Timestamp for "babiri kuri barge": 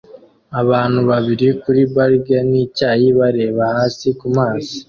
1.09-2.37